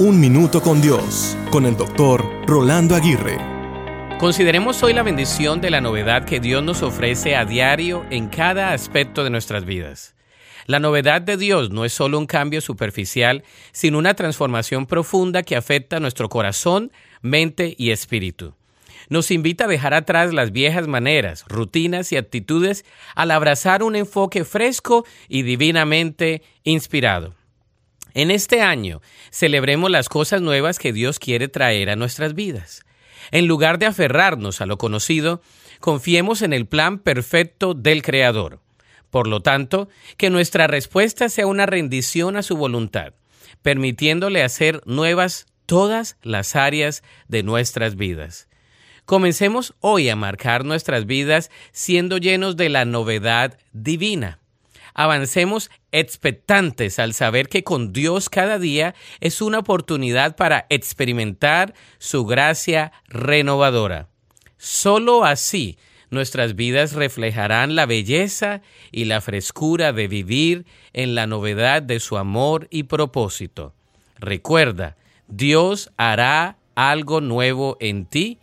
Un 0.00 0.20
Minuto 0.20 0.62
con 0.62 0.80
Dios, 0.80 1.36
con 1.50 1.66
el 1.66 1.76
doctor 1.76 2.24
Rolando 2.46 2.94
Aguirre. 2.94 3.36
Consideremos 4.20 4.80
hoy 4.84 4.92
la 4.92 5.02
bendición 5.02 5.60
de 5.60 5.70
la 5.70 5.80
novedad 5.80 6.24
que 6.24 6.38
Dios 6.38 6.62
nos 6.62 6.84
ofrece 6.84 7.34
a 7.34 7.44
diario 7.44 8.06
en 8.08 8.28
cada 8.28 8.72
aspecto 8.72 9.24
de 9.24 9.30
nuestras 9.30 9.64
vidas. 9.64 10.14
La 10.66 10.78
novedad 10.78 11.20
de 11.20 11.36
Dios 11.36 11.70
no 11.70 11.84
es 11.84 11.92
solo 11.92 12.16
un 12.16 12.26
cambio 12.26 12.60
superficial, 12.60 13.42
sino 13.72 13.98
una 13.98 14.14
transformación 14.14 14.86
profunda 14.86 15.42
que 15.42 15.56
afecta 15.56 15.98
nuestro 15.98 16.28
corazón, 16.28 16.92
mente 17.20 17.74
y 17.76 17.90
espíritu. 17.90 18.54
Nos 19.08 19.32
invita 19.32 19.64
a 19.64 19.68
dejar 19.68 19.94
atrás 19.94 20.32
las 20.32 20.52
viejas 20.52 20.86
maneras, 20.86 21.44
rutinas 21.48 22.12
y 22.12 22.16
actitudes 22.16 22.84
al 23.16 23.32
abrazar 23.32 23.82
un 23.82 23.96
enfoque 23.96 24.44
fresco 24.44 25.04
y 25.28 25.42
divinamente 25.42 26.42
inspirado. 26.62 27.34
En 28.18 28.32
este 28.32 28.62
año, 28.62 29.00
celebremos 29.30 29.92
las 29.92 30.08
cosas 30.08 30.42
nuevas 30.42 30.80
que 30.80 30.92
Dios 30.92 31.20
quiere 31.20 31.46
traer 31.46 31.88
a 31.88 31.94
nuestras 31.94 32.34
vidas. 32.34 32.84
En 33.30 33.46
lugar 33.46 33.78
de 33.78 33.86
aferrarnos 33.86 34.60
a 34.60 34.66
lo 34.66 34.76
conocido, 34.76 35.40
confiemos 35.78 36.42
en 36.42 36.52
el 36.52 36.66
plan 36.66 36.98
perfecto 36.98 37.74
del 37.74 38.02
Creador. 38.02 38.60
Por 39.10 39.28
lo 39.28 39.38
tanto, 39.38 39.88
que 40.16 40.30
nuestra 40.30 40.66
respuesta 40.66 41.28
sea 41.28 41.46
una 41.46 41.64
rendición 41.66 42.36
a 42.36 42.42
su 42.42 42.56
voluntad, 42.56 43.12
permitiéndole 43.62 44.42
hacer 44.42 44.82
nuevas 44.84 45.46
todas 45.66 46.16
las 46.20 46.56
áreas 46.56 47.04
de 47.28 47.44
nuestras 47.44 47.94
vidas. 47.94 48.48
Comencemos 49.04 49.76
hoy 49.78 50.08
a 50.08 50.16
marcar 50.16 50.64
nuestras 50.64 51.06
vidas 51.06 51.52
siendo 51.70 52.18
llenos 52.18 52.56
de 52.56 52.68
la 52.68 52.84
novedad 52.84 53.58
divina 53.72 54.40
avancemos 54.98 55.70
expectantes 55.92 56.98
al 56.98 57.14
saber 57.14 57.48
que 57.48 57.62
con 57.62 57.92
Dios 57.92 58.28
cada 58.28 58.58
día 58.58 58.96
es 59.20 59.40
una 59.40 59.60
oportunidad 59.60 60.34
para 60.34 60.66
experimentar 60.70 61.72
su 61.98 62.26
gracia 62.26 62.90
renovadora. 63.06 64.08
Solo 64.56 65.24
así 65.24 65.78
nuestras 66.10 66.56
vidas 66.56 66.94
reflejarán 66.94 67.76
la 67.76 67.86
belleza 67.86 68.60
y 68.90 69.04
la 69.04 69.20
frescura 69.20 69.92
de 69.92 70.08
vivir 70.08 70.66
en 70.92 71.14
la 71.14 71.28
novedad 71.28 71.80
de 71.80 72.00
su 72.00 72.18
amor 72.18 72.66
y 72.68 72.82
propósito. 72.82 73.74
Recuerda, 74.18 74.96
Dios 75.28 75.92
hará 75.96 76.58
algo 76.74 77.20
nuevo 77.20 77.76
en 77.78 78.04
ti 78.04 78.38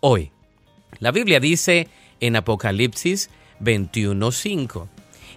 hoy. 0.00 0.32
La 0.98 1.12
Biblia 1.12 1.38
dice 1.38 1.86
en 2.18 2.34
Apocalipsis 2.34 3.30
21:5, 3.60 4.88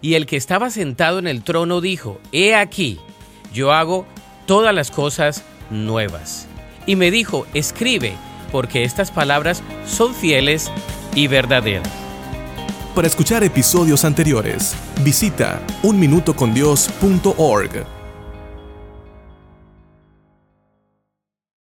y 0.02 0.16
el 0.16 0.26
que 0.26 0.38
estaba 0.38 0.70
sentado 0.70 1.20
en 1.20 1.28
el 1.28 1.44
trono 1.44 1.82
dijo, 1.82 2.20
He 2.32 2.56
aquí, 2.56 3.00
yo 3.54 3.74
hago 3.74 4.06
todas 4.46 4.74
las 4.74 4.92
cosas 4.92 5.44
nuevas. 5.70 6.48
Y 6.86 6.96
me 6.96 7.12
dijo, 7.12 7.46
escribe, 7.54 8.14
porque 8.52 8.84
estas 8.84 9.12
palabras 9.12 9.64
son 9.88 10.14
fieles 10.14 10.72
y 11.16 11.28
verdaderas. 11.28 11.90
Para 12.94 13.08
escuchar 13.08 13.44
episodios 13.44 14.06
anteriores, 14.06 14.76
visita 15.04 15.62
unminutocondios.org. 15.84 18.05